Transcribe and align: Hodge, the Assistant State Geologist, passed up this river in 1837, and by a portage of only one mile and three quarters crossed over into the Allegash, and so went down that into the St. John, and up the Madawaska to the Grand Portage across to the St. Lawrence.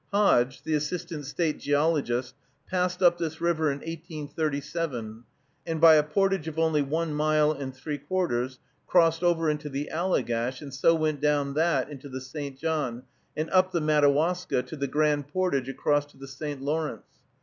Hodge, 0.11 0.63
the 0.63 0.73
Assistant 0.73 1.25
State 1.27 1.59
Geologist, 1.59 2.33
passed 2.67 3.03
up 3.03 3.19
this 3.19 3.39
river 3.39 3.71
in 3.71 3.81
1837, 3.81 5.25
and 5.67 5.79
by 5.79 5.93
a 5.93 6.01
portage 6.01 6.47
of 6.47 6.57
only 6.57 6.81
one 6.81 7.13
mile 7.13 7.51
and 7.51 7.71
three 7.71 7.99
quarters 7.99 8.57
crossed 8.87 9.21
over 9.21 9.47
into 9.47 9.69
the 9.69 9.91
Allegash, 9.93 10.59
and 10.59 10.73
so 10.73 10.95
went 10.95 11.21
down 11.21 11.53
that 11.53 11.87
into 11.87 12.09
the 12.09 12.19
St. 12.19 12.57
John, 12.57 13.03
and 13.37 13.47
up 13.51 13.71
the 13.71 13.79
Madawaska 13.79 14.63
to 14.63 14.75
the 14.75 14.87
Grand 14.87 15.27
Portage 15.27 15.69
across 15.69 16.07
to 16.07 16.17
the 16.17 16.27
St. 16.27 16.63
Lawrence. 16.63 17.05